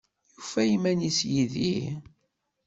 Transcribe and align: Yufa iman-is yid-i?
Yufa 0.35 0.61
iman-is 0.75 1.19
yid-i? 1.31 1.77